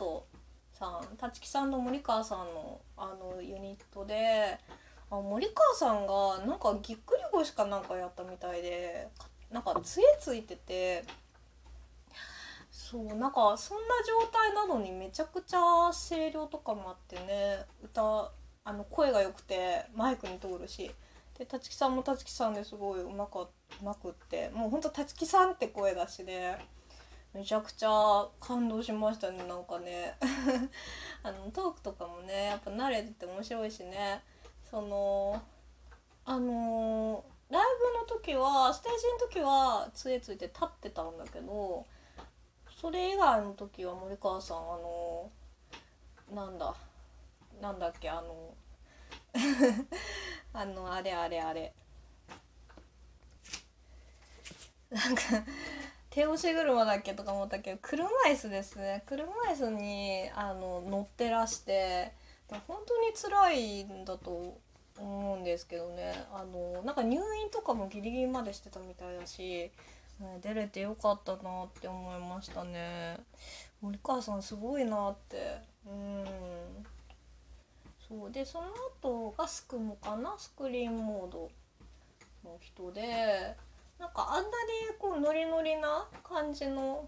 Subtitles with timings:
[0.00, 0.26] ト
[0.72, 4.58] さん立木さんと森川さんのあのユニットで
[5.10, 9.08] あ森川さんがなんかぎっくり腰かなんかやったみたいで
[9.50, 11.04] なんか杖ついてて
[12.70, 18.32] そうなんかそんな状態なのにめちゃくちゃ声量とかもあってね歌
[18.64, 20.90] あの声が良くてマイクに通るし。
[21.38, 23.48] で立木さんも立木さんですごいうまかう
[23.82, 24.50] まくって。
[24.50, 26.58] もうほんと立木さんって声だしで、
[27.32, 30.16] めちゃくちゃ感動しましたねなんかね。
[31.22, 34.22] あのトークとかもねやっぱ慣れてて面白いしね。
[34.68, 35.40] その
[36.24, 41.84] あのライブの時はステージの時は杖ついて立ってたんだけど
[42.80, 45.30] それ以外の時は森川さんあの
[46.32, 46.74] なんだ
[47.60, 48.54] なんだっけあの
[50.52, 51.72] あのあれあれあれ。
[54.90, 55.22] なんか
[56.10, 59.04] 手押し車だっけとか思ったけど車椅子ですね。
[59.06, 62.12] 車椅子にあの乗ってらして
[62.66, 64.58] 本当に辛いんだと
[64.98, 66.12] 思うんですけどね。
[66.32, 69.70] あのなんか入院とかもギリギリまでしてたみたいだし、
[70.18, 73.18] ね、出れてよかったなって思いましたね。
[73.80, 75.58] 森川さんすごいなって。
[75.86, 76.24] うん。
[78.08, 78.30] そう。
[78.32, 78.66] でその
[79.00, 80.34] 後がスクモかな。
[80.36, 81.50] スクリーンモード
[82.44, 83.56] の人で
[84.00, 84.50] なんかあんなに
[84.98, 87.06] こうノリノリな感じの、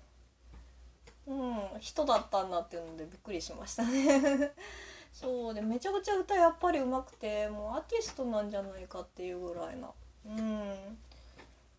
[1.26, 4.52] うん、人だったんだっていうのでびっくりしましたね。
[5.10, 9.90] そうでめちゃくちゃ歌やっぱり上手くてもうアーティストなんじゃないかっていうぐらいな。
[10.26, 10.98] うん。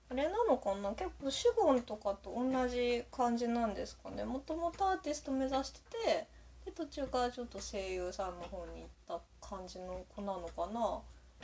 [0.09, 0.91] あれなのかな？
[0.94, 4.23] 結構シュゴンとかと同じ感じなんですかね。
[4.23, 6.28] もともとアーティスト目指してて
[6.66, 11.02] で途中からちょっと声優さんの方に行った感じの子なのかな。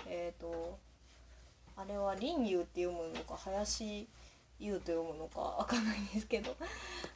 [0.07, 0.77] えっ、ー、と
[1.79, 4.05] あれは林優って読むのか林
[4.59, 6.55] 優と読むのかわかんないんですけど。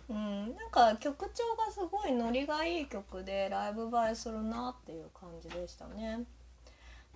[0.10, 6.24] うんなんか曲調がすごいノリがいい曲でライブ映えするなっていう感じでしたね。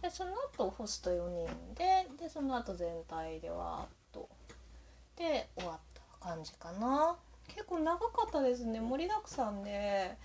[0.01, 4.29] でその後ホスト4人ででその後全体でわーっと。
[5.15, 7.15] で終わった感じかな。
[7.47, 10.17] 結構長かったですね盛りだくさんで。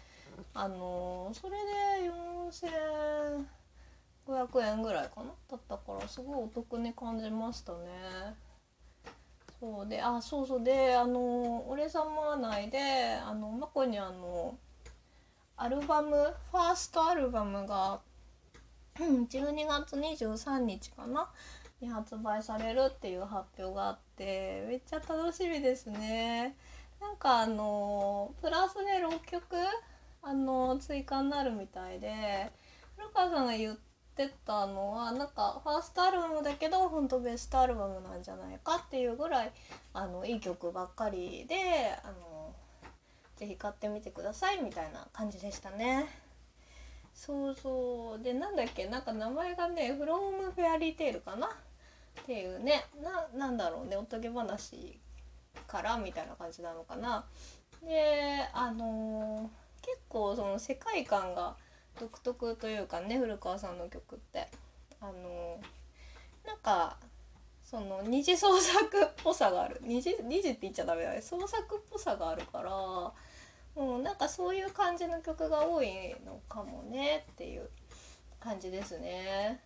[0.55, 1.53] あのそれ
[2.01, 3.45] で4000
[4.27, 5.33] 500円ぐらいかな？
[5.51, 7.79] だったからすごいお得に感じましたね。
[9.61, 10.65] そうであそうそう。
[10.65, 12.79] であの俺様内で
[13.25, 14.57] あのまこにあの
[15.57, 16.11] アルバム
[16.51, 18.01] ファーストアルバムが
[18.97, 21.29] 12月23日かな？
[21.81, 26.57] に発売されるっていう発表があってめっちゃ楽しみですね。
[27.01, 29.57] なんかあのプラスで6曲
[30.23, 32.53] あの追加になるみたいで
[32.97, 33.77] 古川さんが言っ
[34.29, 39.53] てたのはなんかファーストアルバムだけど本当ベストアルバムなんじゃないかっていうぐらい
[39.95, 41.57] あのいい曲ばっかりで
[42.03, 42.55] あの
[43.37, 46.09] ぜひ買ってみてくださいみたいな感じでしたね。
[47.15, 51.47] そうそうでなんだっけなんか名前がね「フロームフェアリーテール」かな？
[51.47, 54.99] っていうねななんだろうねおとぎ話
[55.67, 57.25] からみたいな感じなのかな？
[57.83, 59.49] であのー
[59.83, 61.57] 結構その世界観が
[62.01, 64.49] 独特というかね古川さんの曲って。
[65.03, 65.61] あの
[66.47, 66.97] なんか
[67.65, 69.81] その二次創作っぽさがある。
[69.83, 71.21] 二次二次って言っちゃダメだね。
[71.21, 77.69] 創作っぽさがあるからもうなんかそういう感じの曲が多いのかもねっていう
[78.39, 79.61] 感じですね。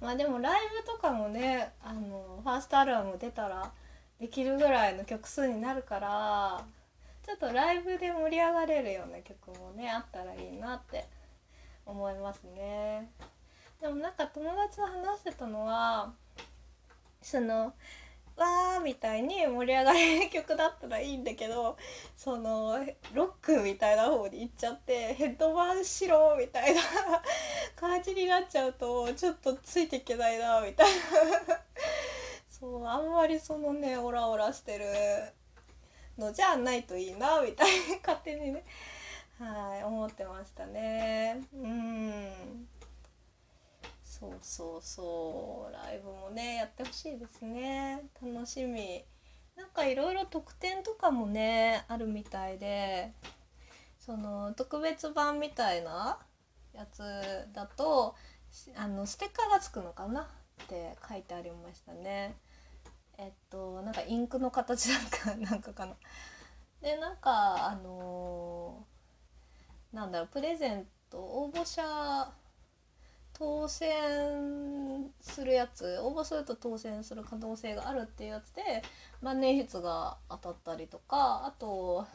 [0.00, 3.72] まあでもライブとかもねあのファーストアルバム出たら
[4.18, 6.64] できるぐらいの曲数になるから
[7.24, 11.06] ちょっとライブで盛り上がれるような曲もねあったらいいなって
[11.86, 13.08] 思いますね。
[13.80, 16.12] でもなんか友達と話してたのは
[17.22, 17.72] その
[18.36, 21.76] わーみたいに盛り上がれる曲だったらいいんだけど
[22.16, 22.78] その
[23.14, 26.82] ロックみたいな方に行っちゃってヘッドバンしろみたいな
[27.76, 30.90] 感じになっちゃうとちょっとついていけないなみたい
[31.48, 31.60] な。
[32.48, 34.86] そうあんまりそのねオラオラしてる
[36.18, 38.64] のじゃないといいなみたいに勝手にね。
[39.38, 41.40] はい思ってましたね。
[41.54, 42.68] うん。
[44.04, 45.72] そうそうそう。
[45.72, 48.02] ライブもねやってほしいですね。
[48.22, 49.04] 楽しみ。
[49.56, 53.12] なんかいろいろ特典とかもねあるみたいで。
[53.98, 56.20] その特別版みたいな
[56.72, 57.02] やつ
[57.52, 58.14] だと
[58.76, 60.22] あのステッカーがつくのかな？
[60.62, 62.36] って書いてありましたね。
[63.18, 65.96] えっとなんかインクの形なんかなんかかな。
[66.80, 68.95] でなんかあのー、
[69.92, 71.82] なんだろうプレゼント応募者
[73.38, 78.82] 当選するやつ応募すると当選する可能性があるっていうやつで
[79.20, 82.06] 万年筆が当たったりとかあと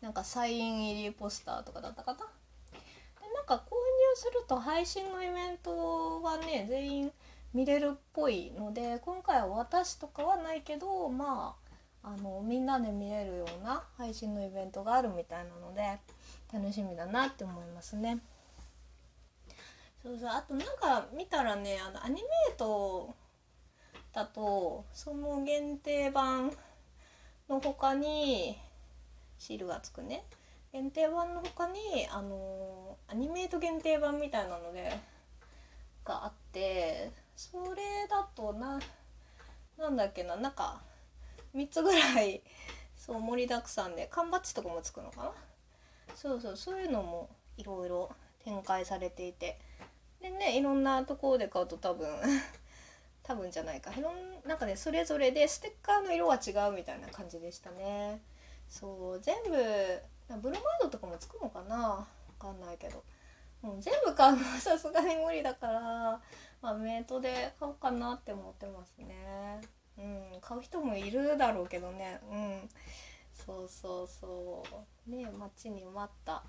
[0.00, 2.18] なんかサイン入りポスターとかだったかな。
[2.18, 2.24] で
[3.34, 3.62] なんか購入
[4.14, 7.12] すると配信のイベントがね全員
[7.52, 11.56] 見れるっぽいので今回は私とかはないけどま
[12.02, 15.98] ああのみんなで見れるような配信のイベントがあるみたいなので
[16.52, 18.18] 楽しみだなって思いますね。
[20.02, 20.28] そうそう。
[20.28, 23.14] あとなんか見たらねあのアニメート
[24.12, 26.52] だとその限定版
[27.48, 28.56] の他に
[29.38, 30.24] シールがつくね。
[30.72, 34.98] 限定版の他にあのアニメート限定版みたいなので
[36.04, 38.78] があってそれだとな
[39.78, 40.82] なんだっけななんか
[41.54, 42.42] 3つぐらい
[42.94, 45.32] そう盛りだくさんで缶バッジとかもつくのかな？
[46.16, 48.10] そうそうそういうのもいろいろ
[48.42, 49.58] 展開されていて。
[50.20, 52.08] でねいろんなところで買うと多分
[53.22, 53.92] 多分じゃないか。
[53.92, 58.22] いろんなんかねそれぞれでステッカーの色は違うみたいな感じでしたね。
[58.68, 59.50] そう全部
[60.40, 61.76] ブロマイドとかもつくのかな？
[61.78, 62.06] わ
[62.38, 63.04] かんないけど。
[63.62, 65.80] もう全部買うのは さすがに無理だから
[66.60, 69.60] まあメイトで買おうかなって思ってますね。
[69.98, 72.20] うん買う人もいるだろうけどね。
[72.30, 72.70] うん。
[73.44, 74.64] そうそうそ
[75.06, 75.10] う。
[75.10, 76.42] ね待ちに待った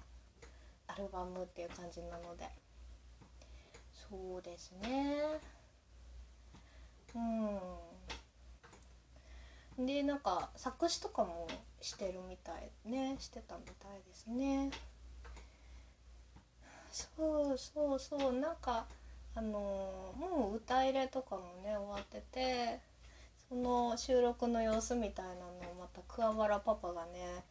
[0.88, 2.50] アルバムっていう感じなので。
[4.10, 5.18] そうですね。
[9.78, 9.86] うん。
[9.86, 11.48] でなんか作詞とかも
[11.81, 13.16] してるみたいね。
[13.19, 14.72] してたみたいですね。
[16.92, 18.34] そうそうそう。
[18.34, 18.88] なんか
[19.36, 22.80] あのもう歌入れとかもね終わってて
[23.48, 25.56] その収録の様子みたいなの
[25.95, 27.44] また桑原パパがね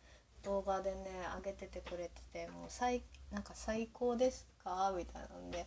[0.42, 1.06] 動画でね
[1.36, 4.92] 上げててくれててもう最なんか最高ですか？
[4.96, 5.66] みたいなんで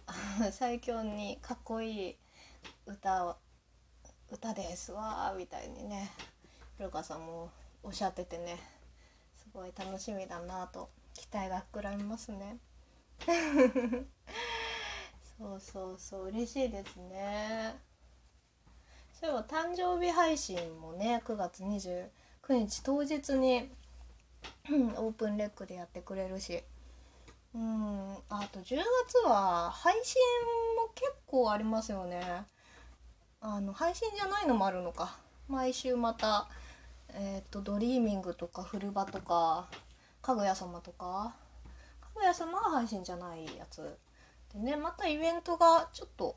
[0.52, 2.16] 最強にかっこいい
[2.86, 3.36] 歌を
[4.30, 6.10] 歌ですわみたいにね
[6.76, 7.50] 古川さんも
[7.82, 8.58] おっしゃっててね
[9.36, 12.58] すごい楽しみだなと期待が膨らみますね。
[15.38, 17.87] そうそうそう嬉しいですね。
[19.20, 22.08] そういえば誕生日配信もね9月29
[22.50, 23.68] 日当日に
[24.96, 26.62] OPENREC でやってくれるし
[27.52, 28.76] うんあと10
[29.06, 30.14] 月は配信
[30.76, 32.20] も結構ありますよね。
[33.40, 35.16] あの配信じゃないのもあるのか。
[35.48, 36.48] 毎週また
[37.14, 39.66] えっ、とドリーミングとかフルバとか
[40.22, 41.34] かぐや様とか。
[42.00, 43.98] かぐや様は配信じゃないやつ。
[44.52, 46.36] でねまたイベントがちょっと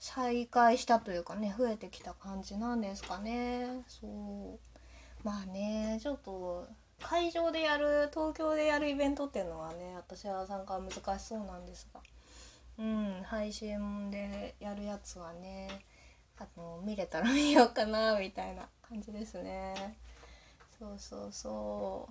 [0.00, 3.82] 再開したというかね増えてきた感じなんですかね。
[3.86, 4.58] そう。
[5.22, 6.66] まあねちょっと
[7.02, 12.00] 会場でやる東京でやるイベントっていうのはね私は参加は難しそうなんですが。
[12.78, 15.68] うん配信でやるやつはね
[16.38, 19.98] あの見れたら見ようかなみたいな感じですね。
[20.78, 22.08] そうそうそ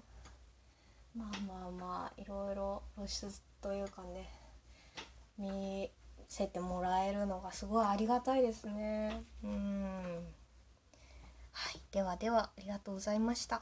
[1.16, 1.18] う。
[1.18, 3.28] まあまあまあいろいろ露出
[3.62, 4.30] というかね
[5.40, 5.90] 見
[6.30, 9.24] せてもらえるのがすごいありがたいですね。
[9.44, 10.02] うん。
[11.52, 11.82] はい。
[11.92, 13.62] ではではありがとうございました。